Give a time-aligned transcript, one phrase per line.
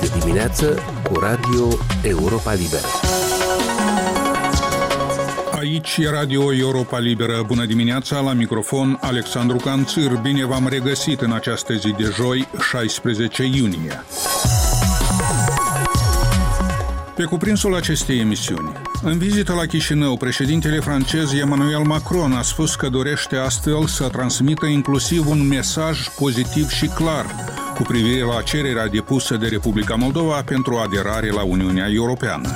[0.00, 0.78] Este dimineață
[1.10, 1.68] cu Radio
[2.02, 2.86] Europa Liberă.
[5.58, 7.42] Aici e Radio Europa Liberă.
[7.46, 10.18] Bună dimineața, la microfon Alexandru Canțir.
[10.22, 14.04] Bine v-am regăsit în această zi de joi, 16 iunie.
[17.14, 18.72] Pe cuprinsul acestei emisiuni,
[19.02, 24.66] în vizită la Chișinău, președintele francez Emmanuel Macron a spus că dorește astfel să transmită
[24.66, 30.76] inclusiv un mesaj pozitiv și clar cu privire la cererea depusă de Republica Moldova pentru
[30.76, 32.48] aderare la Uniunea Europeană.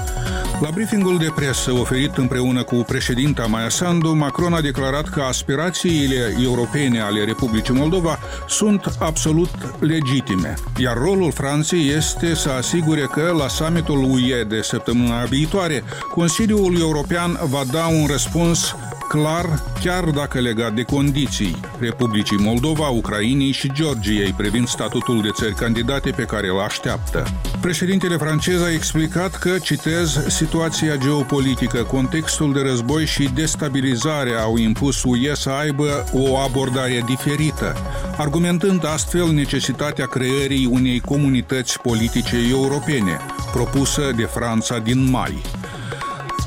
[0.61, 6.37] La briefingul de presă oferit împreună cu președinta Maia Sandu, Macron a declarat că aspirațiile
[6.43, 13.49] europene ale Republicii Moldova sunt absolut legitime, iar rolul Franței este să asigure că la
[13.49, 15.83] summitul UE de săptămâna viitoare,
[16.15, 18.77] Consiliul European va da un răspuns
[19.09, 25.55] clar, chiar dacă legat de condiții Republicii Moldova, Ucrainei și Georgiei privind statutul de țări
[25.55, 27.25] candidate pe care îl așteaptă.
[27.61, 35.03] Președintele francez a explicat că, citez, situația geopolitică, contextul de război și destabilizare au impus
[35.03, 37.77] UE să aibă o abordare diferită,
[38.17, 43.19] argumentând astfel necesitatea creării unei comunități politice europene,
[43.53, 45.43] propusă de Franța din mai.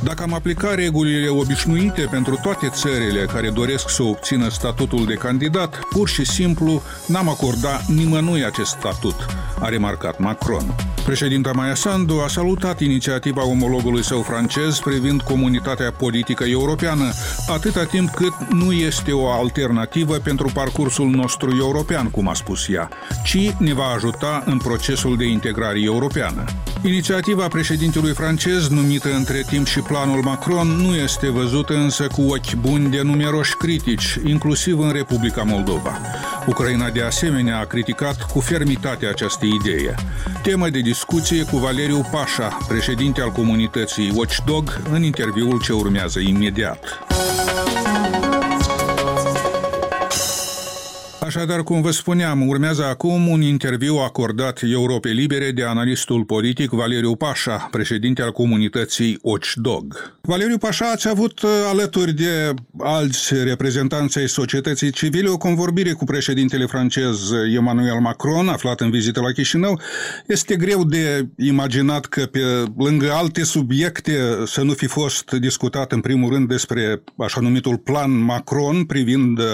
[0.03, 5.79] Dacă am aplicat regulile obișnuite pentru toate țările care doresc să obțină statutul de candidat,
[5.89, 9.25] pur și simplu n-am acordat nimănui acest statut,
[9.59, 10.75] a remarcat Macron.
[11.05, 17.11] Președinta Maia Sandu a salutat inițiativa omologului său francez privind comunitatea politică europeană,
[17.47, 22.89] atâta timp cât nu este o alternativă pentru parcursul nostru european, cum a spus ea,
[23.23, 26.43] ci ne va ajuta în procesul de integrare europeană.
[26.83, 32.53] Inițiativa președintelui francez, numită între timp și planul Macron, nu este văzută însă cu ochi
[32.53, 35.99] buni de numeroși critici, inclusiv în Republica Moldova.
[36.47, 39.95] Ucraina de asemenea a criticat cu fermitate această idee.
[40.41, 46.99] Temă de discuție cu Valeriu Pașa, președinte al comunității Watchdog, în interviul ce urmează imediat.
[51.29, 57.15] Așadar, cum vă spuneam, urmează acum un interviu acordat Europei Libere de analistul politic Valeriu
[57.15, 60.13] Pașa, președinte al comunității Watchdog.
[60.21, 66.03] Valeriu Pașa, ați avut uh, alături de alți reprezentanți ai societății civile o convorbire cu
[66.03, 69.79] președintele francez Emmanuel Macron, aflat în vizită la Chișinău.
[70.27, 72.39] Este greu de imaginat că pe
[72.77, 74.13] lângă alte subiecte
[74.45, 79.45] să nu fi fost discutat în primul rând despre așa numitul plan Macron privind uh,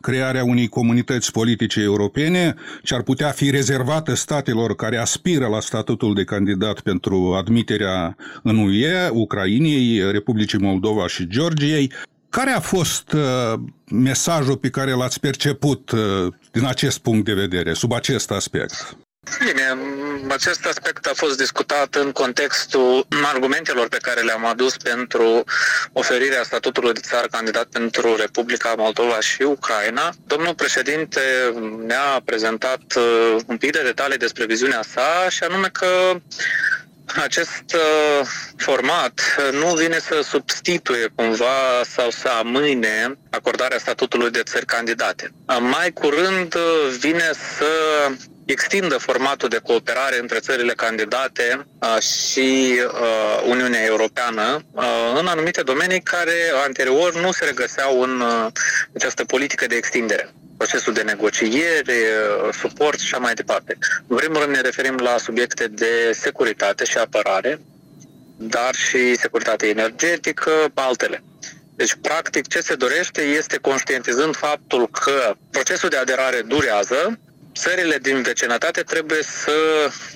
[0.00, 5.60] crearea unei comunități comunități politice europene ce ar putea fi rezervată statelor care aspiră la
[5.60, 11.92] statutul de candidat pentru admiterea în UE, Ucrainei, Republicii Moldova și Georgiei.
[12.28, 17.72] Care a fost uh, mesajul pe care l-ați perceput uh, din acest punct de vedere,
[17.72, 18.96] sub acest aspect?
[19.38, 19.78] Bine,
[20.28, 25.44] acest aspect a fost discutat în contextul argumentelor pe care le-am adus pentru
[25.92, 30.12] oferirea statutului de țară candidat pentru Republica Moldova și Ucraina.
[30.26, 31.20] Domnul președinte
[31.86, 36.20] ne-a prezentat uh, un pic de detalii despre viziunea sa și anume că
[37.22, 38.26] acest uh,
[38.56, 39.20] format
[39.52, 45.30] nu vine să substituie cumva sau să amâne acordarea statutului de țări candidate.
[45.60, 47.66] Mai curând uh, vine să
[48.46, 54.84] extindă formatul de cooperare între țările candidate uh, și uh, Uniunea Europeană uh,
[55.18, 56.32] în anumite domenii care
[56.64, 58.22] anterior nu se regăseau în
[58.94, 61.94] această politică de extindere procesul de negociere,
[62.60, 63.78] suport și așa mai departe.
[64.06, 67.60] În primul rând ne referim la subiecte de securitate și apărare,
[68.36, 71.22] dar și securitate energetică, altele.
[71.74, 77.18] Deci, practic, ce se dorește este conștientizând faptul că procesul de aderare durează,
[77.56, 79.56] țările din vecinătate trebuie să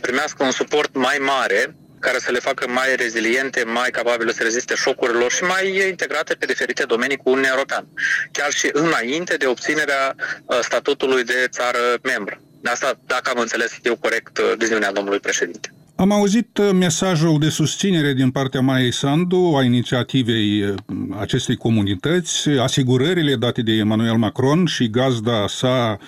[0.01, 4.75] primească un suport mai mare care să le facă mai reziliente, mai capabile să reziste
[4.75, 7.87] șocurilor și mai integrate pe diferite domenii cu Uniunea Europeană,
[8.33, 12.41] chiar și înainte de obținerea uh, statutului de țară membră.
[12.65, 15.75] Asta, dacă am înțeles eu corect uh, viziunea domnului președinte.
[15.97, 20.75] Am auzit uh, mesajul de susținere din partea Maiei Sandu a inițiativei
[21.19, 25.98] acestei comunități, asigurările date de Emmanuel Macron și gazda sa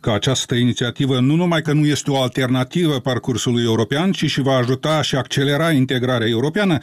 [0.00, 4.54] că această inițiativă nu numai că nu este o alternativă parcursului european, ci și va
[4.54, 6.78] ajuta și accelera integrarea europeană,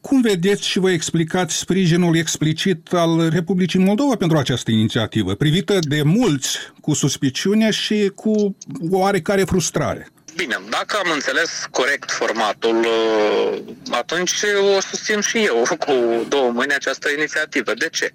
[0.00, 6.02] cum vedeți și vă explicați sprijinul explicit al Republicii Moldova pentru această inițiativă, privită de
[6.02, 8.56] mulți cu suspiciune și cu
[8.90, 10.08] oarecare frustrare?
[10.36, 13.58] Bine, dacă am înțeles corect formatul, uh,
[13.90, 14.32] atunci
[14.76, 17.74] o susțin și eu cu două mâini această inițiativă.
[17.74, 18.14] De ce?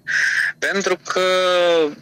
[0.58, 1.20] Pentru că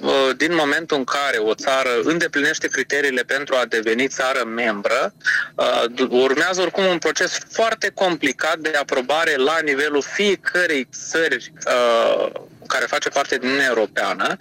[0.01, 5.15] uh, din momentul în care o țară îndeplinește criteriile pentru a deveni țară membră,
[5.55, 11.53] uh, urmează oricum un proces foarte complicat de aprobare la nivelul fiecărei țări
[12.67, 14.37] care face parte din Uniunea Europeană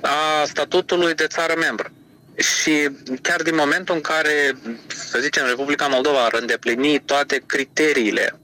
[0.00, 1.92] a statutului de țară membră.
[2.36, 2.88] Și
[3.22, 8.38] chiar din momentul în care, să zicem, Republica Moldova ar îndeplini toate criteriile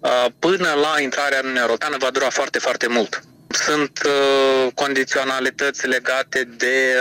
[0.00, 3.22] uh, până la intrarea în Uniunea Europeană va dura foarte, foarte mult.
[3.48, 6.94] Sunt uh, condiționalități legate de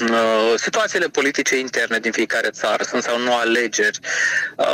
[0.00, 3.98] uh, situațiile politice interne din fiecare țară, sunt sau nu alegeri,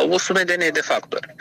[0.09, 1.35] o sumedenie de factori.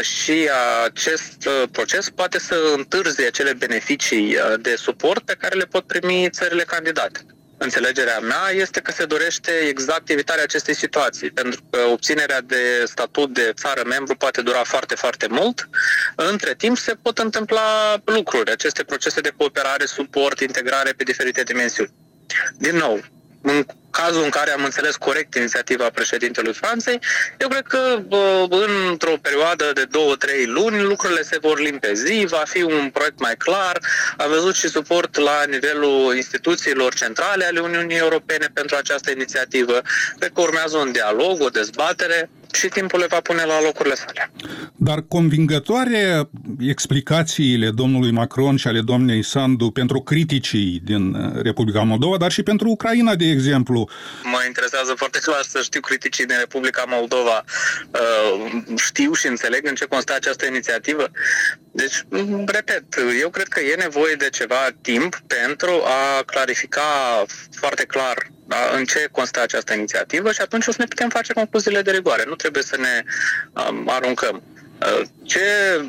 [0.00, 0.48] Și
[0.84, 6.62] acest proces poate să întârzie acele beneficii de suport pe care le pot primi țările
[6.62, 7.35] candidate.
[7.58, 13.34] Înțelegerea mea este că se dorește exact evitarea acestei situații, pentru că obținerea de statut
[13.34, 15.68] de țară membru poate dura foarte, foarte mult.
[16.16, 21.92] Între timp se pot întâmpla lucruri, aceste procese de cooperare, suport, integrare pe diferite dimensiuni.
[22.58, 23.04] Din nou,
[23.42, 23.66] în
[24.00, 26.98] cazul în care am înțeles corect inițiativa președintelui Franței,
[27.38, 27.82] eu cred că
[28.90, 33.76] într-o perioadă de două-trei luni lucrurile se vor limpezi, va fi un proiect mai clar,
[34.16, 39.82] a văzut și suport la nivelul instituțiilor centrale ale Uniunii Europene pentru această inițiativă.
[40.18, 44.30] Cred că urmează un dialog, o dezbatere și timpul le va pune la locurile sale.
[44.76, 46.28] Dar convingătoare
[46.58, 52.42] explicațiile domnului Macron și ale domnei Sandu pentru criticii din uh, Republica Moldova, dar și
[52.42, 53.85] pentru Ucraina, de exemplu.
[54.22, 57.44] Mă interesează foarte clar să știu criticii din Republica Moldova.
[57.90, 61.10] Uh, știu și înțeleg în ce constă această inițiativă.
[61.72, 62.02] Deci,
[62.46, 62.84] repet,
[63.20, 68.84] eu cred că e nevoie de ceva timp pentru a clarifica foarte clar da, în
[68.84, 72.24] ce constă această inițiativă și atunci o să ne putem face concluziile de rigoare.
[72.26, 73.04] Nu trebuie să ne
[73.68, 74.42] um, aruncăm.
[74.82, 75.40] Uh, ce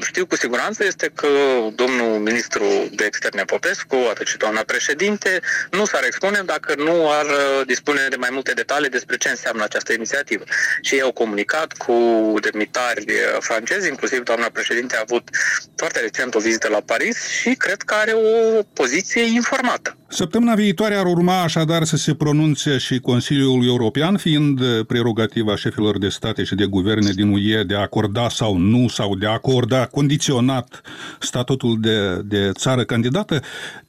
[0.01, 1.27] știu cu siguranță este că
[1.75, 2.63] domnul ministru
[2.95, 5.39] de externe Popescu, atât și doamna președinte,
[5.71, 9.63] nu s-ar expune dacă nu ar uh, dispune de mai multe detalii despre ce înseamnă
[9.63, 10.43] această inițiativă.
[10.81, 11.93] Și ei au comunicat cu
[12.41, 15.29] demnitari uh, francezi, inclusiv doamna președinte a avut
[15.75, 19.97] foarte recent o vizită la Paris și cred că are o poziție informată.
[20.09, 26.09] Săptămâna viitoare ar urma așadar să se pronunțe și Consiliul European, fiind prerogativa șefilor de
[26.09, 29.85] state și de guverne din UE de a acorda sau nu, sau de a acorda
[29.85, 30.81] condiționat
[31.19, 33.41] statutul de, de țară candidată.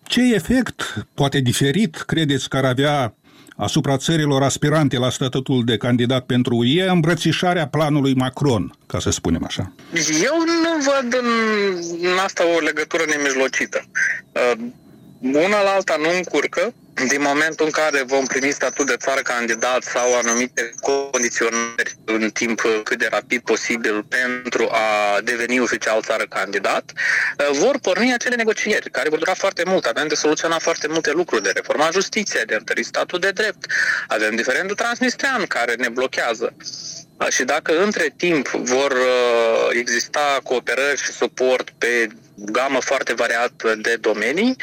[0.03, 3.15] Ce efect, poate diferit, credeți că ar avea
[3.57, 9.45] asupra țărilor aspirante la statutul de candidat pentru UE îmbrățișarea planului Macron, ca să spunem
[9.45, 9.73] așa?
[10.23, 11.23] Eu nu văd
[12.01, 13.85] în asta o legătură nemijlocită.
[14.33, 14.65] Uh,
[15.21, 16.75] una la alta nu încurcă,
[17.07, 22.61] din momentul în care vom primi statut de țară candidat sau anumite condiționări în timp
[22.83, 26.93] cât de rapid posibil pentru a deveni oficial țară candidat,
[27.53, 29.85] vor porni acele negocieri care vor dura foarte mult.
[29.85, 33.73] Avem de soluționat foarte multe lucruri, de reforma justiției, de întări statul de drept.
[34.09, 36.57] Avem diferentul transnistrean care ne blochează.
[37.29, 42.09] Și dacă între timp vor uh, exista cooperări și suport pe
[42.39, 44.57] gamă foarte variată de domenii,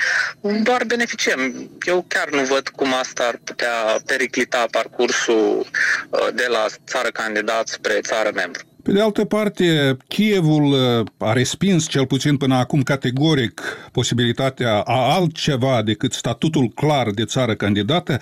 [0.63, 1.69] doar beneficiem.
[1.85, 5.65] Eu chiar nu văd cum asta ar putea periclita parcursul
[6.09, 8.63] uh, de la țară candidat spre țară membru.
[8.85, 13.61] Pe de altă parte, Kievul uh, a respins cel puțin până acum categoric
[13.91, 18.21] posibilitatea a altceva decât statutul clar de țară candidată.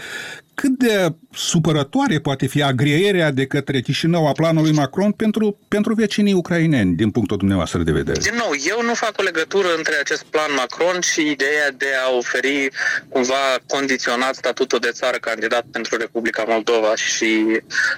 [0.53, 6.33] Cât de supărătoare poate fi agrierea de către Chișinău a planului Macron pentru, pentru vecinii
[6.33, 8.19] ucraineni, din punctul dumneavoastră de vedere?
[8.19, 12.15] Din nou, eu nu fac o legătură între acest plan Macron și ideea de a
[12.17, 12.69] oferi
[13.09, 17.45] cumva condiționat statutul de țară candidat pentru Republica Moldova și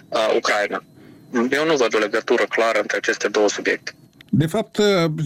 [0.09, 0.83] uh, Ucraina.
[1.35, 3.91] Eu nu văd o legătură clară între aceste două subiecte.
[4.29, 4.79] De fapt,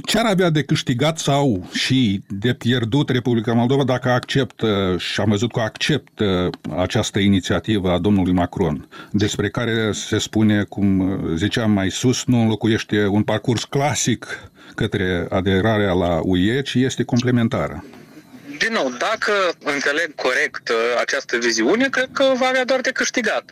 [0.06, 5.30] ce ar avea de câștigat sau și de pierdut Republica Moldova dacă acceptă, și am
[5.30, 11.92] văzut că acceptă această inițiativă a domnului Macron, despre care se spune, cum ziceam mai
[11.92, 17.84] sus, nu înlocuiește un parcurs clasic către aderarea la UE, ci este complementară.
[18.60, 23.52] Din nou, dacă înțeleg corect uh, această viziune, cred că va avea doar de câștigat.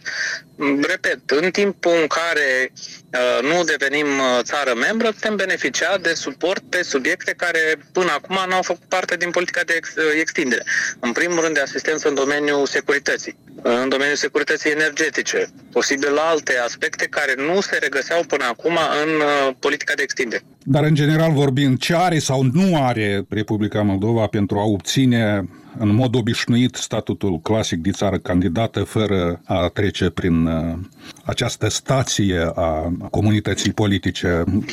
[0.81, 3.06] Repet, în timpul în care uh,
[3.41, 7.59] nu devenim uh, țară membră, putem beneficia de suport pe subiecte care
[7.91, 9.79] până acum nu au făcut parte din politica de
[10.19, 10.63] extindere.
[10.99, 17.05] În primul rând de asistență în domeniul securității, în domeniul securității energetice, posibil alte aspecte
[17.05, 19.23] care nu se regăseau până acum în
[19.59, 20.43] politica de extindere.
[20.63, 25.47] Dar în general vorbind, ce are sau nu are Republica Moldova pentru a obține
[25.79, 30.77] în mod obișnuit statutul clasic de țară candidată fără a trece prin uh,
[31.25, 34.27] această stație a comunității politice?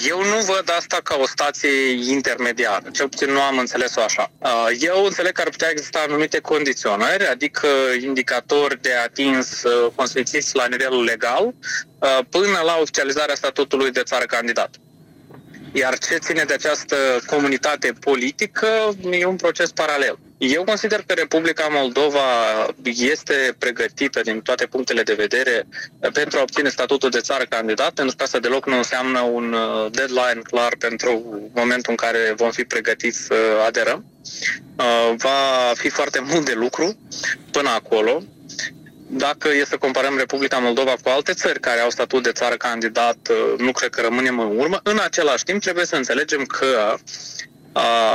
[0.08, 1.70] Eu nu văd asta ca o stație
[2.10, 4.30] intermediară, cel puțin nu am înțeles-o așa.
[4.38, 7.66] Uh, eu înțeleg că ar putea exista anumite condiționări, adică
[8.04, 14.24] indicatori de atins uh, consfințiți la nivelul legal, uh, până la oficializarea statutului de țară
[14.24, 14.74] candidat.
[15.72, 16.96] Iar ce ține de această
[17.26, 18.66] comunitate politică
[19.10, 20.18] e un proces paralel.
[20.38, 22.20] Eu consider că Republica Moldova
[22.84, 25.66] este pregătită din toate punctele de vedere
[26.12, 29.90] pentru a obține statutul de țară candidat, pentru că asta deloc nu înseamnă un uh,
[29.90, 33.34] deadline clar pentru momentul în care vom fi pregătiți să
[33.66, 34.04] aderăm.
[34.78, 36.96] Uh, va fi foarte mult de lucru
[37.50, 38.22] până acolo
[39.06, 43.16] dacă e să comparăm Republica Moldova cu alte țări care au statut de țară candidat,
[43.30, 44.80] uh, nu cred că rămânem în urmă.
[44.82, 47.00] În același timp, trebuie să înțelegem că Uh,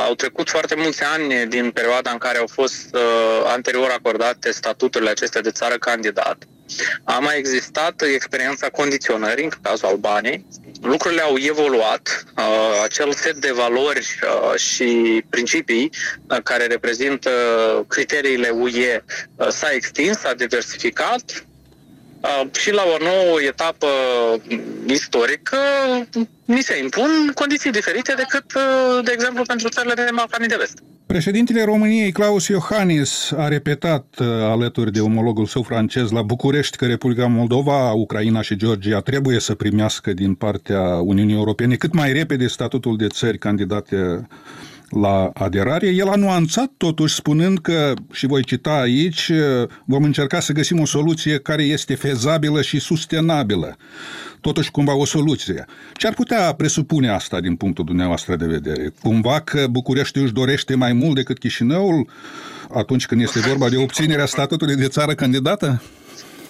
[0.07, 3.01] au trecut foarte mulți ani din perioada în care au fost uh,
[3.45, 6.37] anterior acordate statuturile acestea de țară candidat.
[7.03, 10.45] A mai existat experiența condiționării în cazul Albaniei.
[10.81, 12.23] Lucrurile au evoluat.
[12.37, 15.89] Uh, acel set de valori uh, și principii
[16.29, 17.29] uh, care reprezintă
[17.87, 19.03] criteriile UE
[19.35, 21.45] uh, s-a extins, s-a diversificat
[22.59, 23.87] și la o nouă etapă
[24.87, 25.57] istorică
[26.45, 28.45] ni se impun condiții diferite decât,
[29.03, 30.77] de exemplu, pentru țările de Balcanii de Vest.
[31.05, 34.05] Președintele României, Claus Iohannis, a repetat
[34.41, 39.55] alături de omologul său francez la București că Republica Moldova, Ucraina și Georgia trebuie să
[39.55, 44.27] primească din partea Uniunii Europene cât mai repede statutul de țări candidate
[44.89, 45.87] la aderare.
[45.87, 49.31] El a nuanțat totuși spunând că, și voi cita aici,
[49.85, 53.77] vom încerca să găsim o soluție care este fezabilă și sustenabilă.
[54.41, 55.65] Totuși, cumva, o soluție.
[55.93, 58.93] Ce ar putea presupune asta din punctul dumneavoastră de vedere?
[59.01, 62.09] Cumva că București își dorește mai mult decât Chișinăul
[62.73, 65.81] atunci când este vorba de obținerea statutului de țară candidată?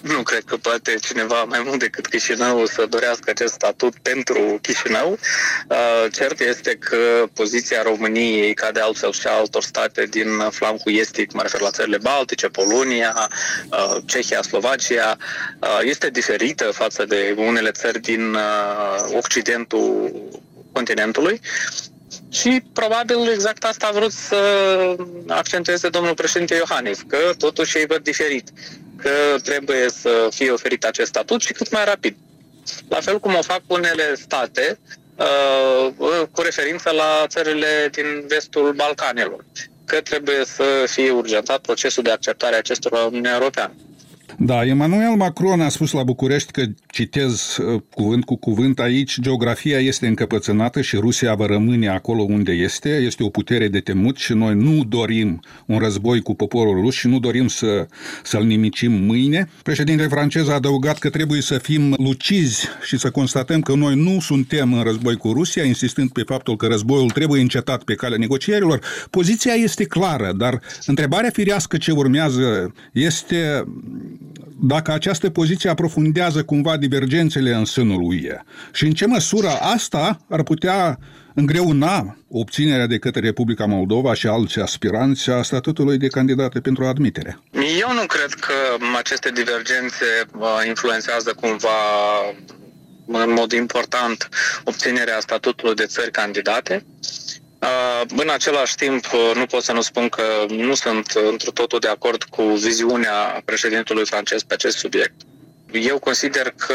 [0.00, 5.18] Nu cred că poate cineva mai mult decât Chișinău să dorească acest statut pentru Chișinău.
[5.68, 10.92] Uh, cert este că poziția României, ca de altfel și a altor state din flancul
[10.92, 13.28] estic, mă refer la țările Baltice, Polonia,
[13.70, 15.16] uh, Cehia, Slovacia,
[15.60, 18.36] uh, este diferită față de unele țări din
[19.12, 20.12] Occidentul
[20.72, 21.40] continentului.
[22.30, 24.36] Și probabil exact asta a vrut să
[25.26, 28.48] accentueze domnul președinte Iohannis, că totuși ei văd diferit
[29.02, 29.10] că
[29.42, 32.16] trebuie să fie oferit acest statut și cât mai rapid.
[32.88, 34.78] La fel cum o fac unele state
[35.16, 39.44] uh, cu referință la țările din vestul Balcanelor,
[39.84, 43.74] că trebuie să fie urgentat procesul de acceptare a acestor la Uniunea Europeană.
[44.38, 49.78] Da, Emmanuel Macron a spus la București că, citez uh, cuvânt cu cuvânt aici, geografia
[49.78, 54.32] este încăpățânată și Rusia va rămâne acolo unde este, este o putere de temut și
[54.32, 57.86] noi nu dorim un război cu poporul rus și nu dorim să,
[58.22, 59.48] să-l nimicim mâine.
[59.62, 64.20] Președintele francez a adăugat că trebuie să fim lucizi și să constatăm că noi nu
[64.20, 68.80] suntem în război cu Rusia, insistând pe faptul că războiul trebuie încetat pe calea negocierilor.
[69.10, 73.64] Poziția este clară, dar întrebarea firească ce urmează este
[74.62, 78.38] dacă această poziție aprofundează cumva divergențele în sânul UE
[78.72, 80.98] și în ce măsură asta ar putea
[81.34, 87.38] îngreuna obținerea de către Republica Moldova și alți aspiranți a statutului de candidate pentru admitere?
[87.80, 88.52] Eu nu cred că
[88.98, 90.04] aceste divergențe
[90.66, 91.78] influențează cumva
[93.06, 94.28] în mod important
[94.64, 96.84] obținerea statutului de țări candidate.
[97.62, 101.78] Uh, în același timp, uh, nu pot să nu spun că nu sunt într totul
[101.78, 105.14] de acord cu viziunea președintelui francez pe acest subiect.
[105.72, 106.74] Eu consider că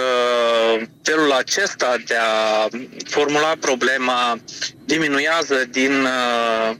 [1.03, 2.67] felul acesta de a
[3.05, 4.39] formula problema
[4.85, 6.75] diminuează din uh,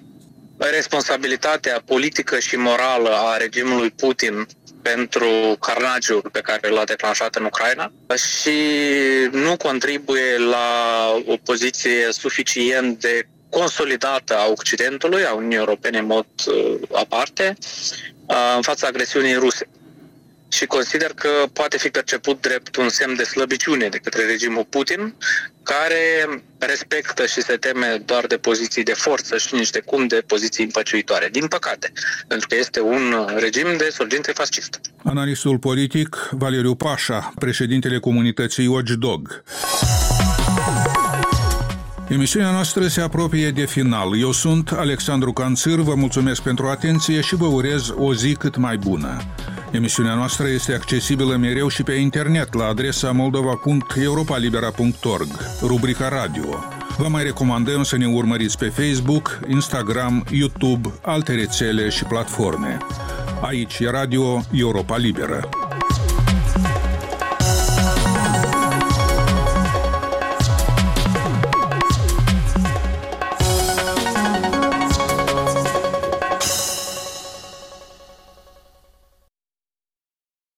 [0.58, 4.48] responsabilitatea politică și morală a regimului Putin
[4.82, 8.58] pentru carnagiul pe care l-a declanșat în Ucraina și
[9.32, 10.68] nu contribuie la
[11.26, 13.28] o poziție suficient de
[13.60, 17.58] consolidată a Occidentului, a Uniunii Europene în mod uh, aparte,
[18.26, 19.68] uh, în fața agresiunii ruse.
[20.48, 25.16] Și consider că poate fi perceput drept un semn de slăbiciune de către regimul Putin,
[25.64, 26.04] care
[26.58, 30.64] respectă și se teme doar de poziții de forță și nici de cum de poziții
[30.64, 31.30] împăciuitoare.
[31.32, 31.92] Din păcate,
[32.28, 34.80] pentru că este un regim de surginte fascist.
[35.04, 39.44] Analistul politic Valeriu Pașa, președintele comunității Watchdog.
[42.10, 44.20] Emisiunea noastră se apropie de final.
[44.20, 48.78] Eu sunt Alexandru Canțir, vă mulțumesc pentru atenție și vă urez o zi cât mai
[48.78, 49.18] bună.
[49.72, 55.28] Emisiunea noastră este accesibilă mereu și pe internet la adresa moldova.europalibera.org,
[55.62, 56.64] rubrica radio.
[56.98, 62.78] Vă mai recomandăm să ne urmăriți pe Facebook, Instagram, YouTube, alte rețele și platforme.
[63.42, 65.65] Aici e Radio Europa Liberă.